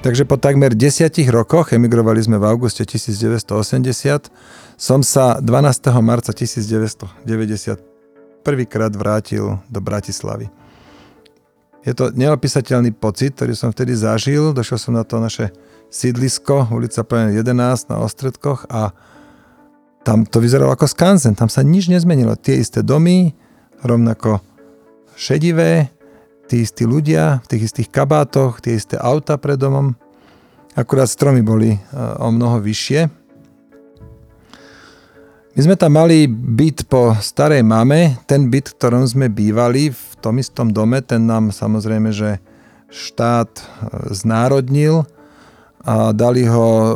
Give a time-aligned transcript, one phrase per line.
[0.00, 4.32] Takže po takmer desiatich rokoch, emigrovali sme v auguste 1980,
[4.80, 5.44] som sa 12.
[6.00, 7.20] marca 1990
[8.40, 10.48] prvýkrát vrátil do Bratislavy.
[11.84, 14.56] Je to neopísateľný pocit, ktorý som vtedy zažil.
[14.56, 15.52] Došiel som na to naše
[15.92, 18.96] sídlisko, ulica Plén 11 na Ostredkoch a
[20.00, 22.40] tam to vyzeralo ako skanzen, tam sa nič nezmenilo.
[22.40, 23.36] Tie isté domy,
[23.84, 24.40] rovnako
[25.12, 25.92] šedivé,
[26.50, 29.94] tí istí ľudia v tých istých kabátoch, tie isté auta pred domom.
[30.74, 31.80] Akurát stromy boli e,
[32.18, 33.06] o mnoho vyššie.
[35.54, 38.18] My sme tam mali byt po starej mame.
[38.26, 42.42] Ten byt, v ktorom sme bývali v tom istom dome, ten nám samozrejme, že
[42.90, 43.64] štát e,
[44.10, 45.06] znárodnil
[45.86, 46.94] a dali ho e,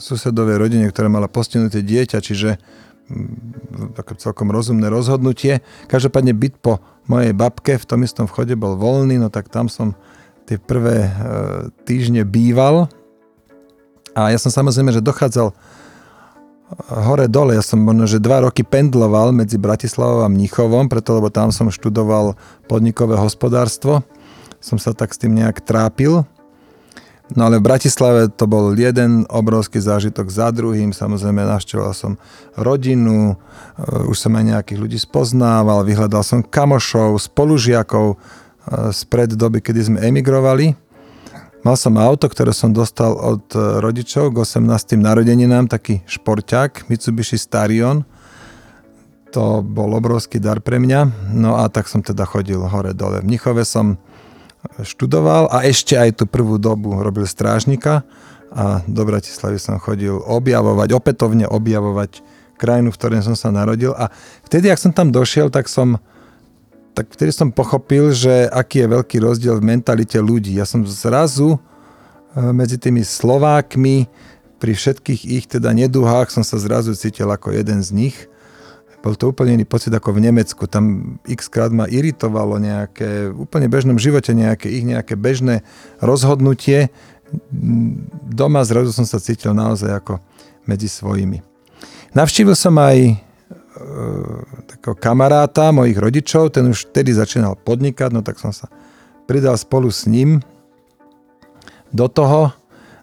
[0.00, 2.56] susedovej rodine, ktorá mala postihnuté dieťa, čiže
[3.96, 5.64] také celkom rozumné rozhodnutie.
[5.88, 9.96] Každopádne byt po mojej babke v tom istom vchode bol voľný, no tak tam som
[10.44, 11.10] tie prvé e,
[11.88, 12.90] týždne býval.
[14.12, 15.54] A ja som samozrejme, že dochádzal
[16.90, 17.58] hore-dole.
[17.58, 21.70] Ja som možno, že dva roky pendloval medzi Bratislavou a Mnichovom, preto lebo tam som
[21.70, 22.38] študoval
[22.70, 24.06] podnikové hospodárstvo.
[24.62, 26.22] Som sa tak s tým nejak trápil.
[27.38, 30.90] No ale v Bratislave to bol jeden obrovský zážitok za druhým.
[30.90, 32.12] Samozrejme navštevoval som
[32.58, 38.18] rodinu, e, už som aj nejakých ľudí spoznával, vyhľadal som kamošov, spolužiakov,
[38.94, 40.76] spred doby, kedy sme emigrovali.
[41.60, 44.96] Mal som auto, ktoré som dostal od e, rodičov k 18.
[44.96, 48.08] narodeninám, taký šporťák Mitsubishi Starion.
[49.36, 51.30] To bol obrovský dar pre mňa.
[51.36, 53.20] No a tak som teda chodil hore-dole.
[53.20, 54.00] V Mnichove som
[54.84, 58.04] študoval a ešte aj tú prvú dobu robil strážnika
[58.50, 62.20] a do Bratislavy som chodil objavovať, opätovne objavovať
[62.60, 64.12] krajinu, v ktorej som sa narodil a
[64.44, 65.96] vtedy, ak som tam došiel, tak som
[66.90, 70.58] tak vtedy som pochopil, že aký je veľký rozdiel v mentalite ľudí.
[70.58, 71.58] Ja som zrazu e,
[72.50, 74.10] medzi tými Slovákmi,
[74.60, 78.16] pri všetkých ich teda neduhách som sa zrazu cítil ako jeden z nich.
[79.00, 80.68] Bol to úplne iný pocit ako v Nemecku.
[80.68, 85.64] Tam x krát ma iritovalo nejaké, úplne bežnom živote nejaké ich nejaké bežné
[86.04, 86.92] rozhodnutie.
[88.28, 90.20] Doma zrazu som sa cítil naozaj ako
[90.68, 91.40] medzi svojimi.
[92.12, 93.30] Navštívil som aj
[93.80, 93.86] E,
[94.66, 98.68] takého kamaráta mojich rodičov, ten už vtedy začínal podnikať, no tak som sa
[99.24, 100.44] pridal spolu s ním
[101.94, 102.52] do toho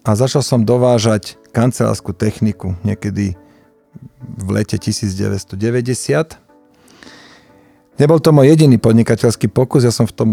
[0.00, 3.36] a začal som dovážať kancelárskú techniku niekedy
[4.22, 5.56] v lete 1990.
[8.00, 10.30] Nebol to môj jediný podnikateľský pokus, ja som v tom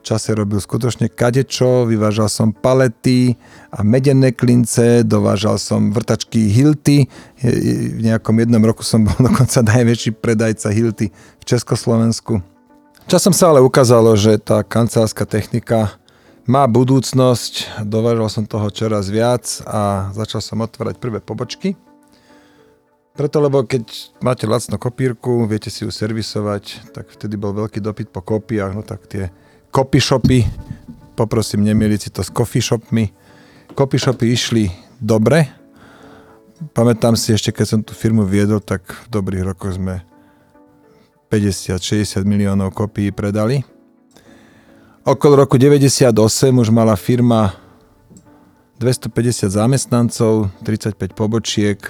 [0.00, 3.36] čase robil skutočne kadečo, vyvážal som palety
[3.68, 7.04] a medené klince, dovážal som vrtačky Hilty.
[7.44, 12.40] V nejakom jednom roku som bol dokonca najväčší predajca Hilty v Československu.
[13.10, 15.98] Časom sa ale ukázalo, že tá kancelárska technika
[16.46, 21.76] má budúcnosť, dovážal som toho čoraz viac a začal som otvárať prvé pobočky.
[23.10, 28.14] Preto, lebo keď máte lacnú kopírku, viete si ju servisovať, tak vtedy bol veľký dopyt
[28.14, 29.34] po kópiách, no tak tie
[29.74, 30.40] copy shopy,
[31.18, 33.10] poprosím nemiliť si to s coffee shopmi.
[33.74, 34.64] Copy shopy išli
[35.02, 35.50] dobre.
[36.70, 40.06] Pamätám si ešte, keď som tú firmu viedol, tak v dobrých rokoch sme
[41.34, 43.62] 50-60 miliónov kopií predali.
[45.02, 46.12] Okolo roku 98
[46.52, 47.58] už mala firma
[48.80, 51.80] 250 zamestnancov, 35 pobočiek,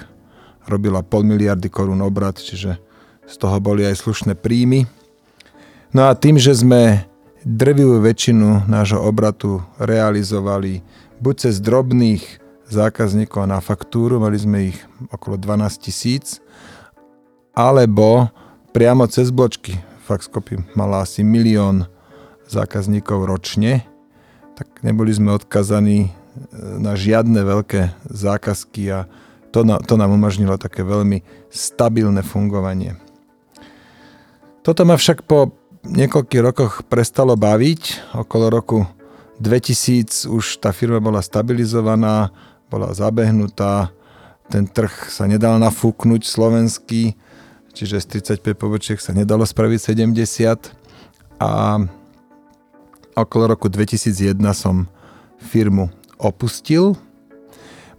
[0.69, 2.77] robila pol miliardy korún obrad, čiže
[3.25, 4.85] z toho boli aj slušné príjmy.
[5.91, 7.07] No a tým, že sme
[7.41, 10.85] drvivú väčšinu nášho obratu realizovali
[11.21, 12.41] buď cez drobných
[12.71, 14.79] zákazníkov na faktúru, mali sme ich
[15.11, 16.39] okolo 12 tisíc,
[17.51, 18.31] alebo
[18.71, 19.75] priamo cez bločky.
[20.07, 21.85] Faxcopy mala asi milión
[22.47, 23.85] zákazníkov ročne,
[24.55, 26.11] tak neboli sme odkazaní e,
[26.79, 28.99] na žiadne veľké zákazky a
[29.51, 32.95] to, to nám umožnilo také veľmi stabilné fungovanie.
[34.61, 35.51] Toto ma však po
[35.85, 38.13] niekoľkých rokoch prestalo baviť.
[38.15, 38.85] Okolo roku
[39.41, 42.29] 2000 už tá firma bola stabilizovaná,
[42.69, 43.89] bola zabehnutá,
[44.51, 47.15] ten trh sa nedal nafúknuť slovenský,
[47.71, 50.75] čiže z 35 pobočiek sa nedalo spraviť 70
[51.41, 51.81] a
[53.17, 54.85] okolo roku 2001 som
[55.41, 55.89] firmu
[56.21, 56.93] opustil.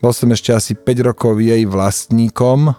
[0.03, 2.75] Bol som ešte asi 5 rokov jej vlastníkom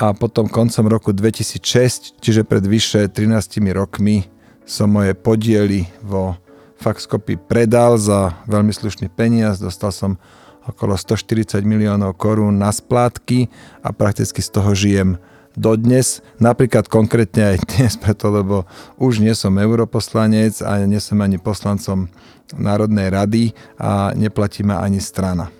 [0.00, 4.24] a potom koncom roku 2006, čiže pred vyše 13 rokmi,
[4.64, 6.40] som moje podiely vo
[6.80, 9.60] Faxcopy predal za veľmi slušný peniaz.
[9.60, 10.16] Dostal som
[10.64, 13.52] okolo 140 miliónov korún na splátky
[13.84, 15.20] a prakticky z toho žijem
[15.52, 18.64] dodnes, napríklad konkrétne aj dnes, preto lebo
[18.96, 22.08] už nie som europoslanec a nie som ani poslancom
[22.56, 23.44] Národnej rady
[23.76, 25.52] a neplatí ma ani strana.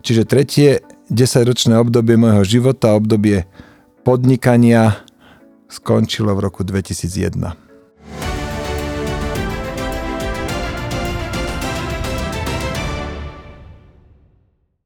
[0.00, 0.70] Čiže tretie
[1.12, 3.44] desaťročné obdobie môjho života, obdobie
[4.02, 5.04] podnikania
[5.68, 7.69] skončilo v roku 2001.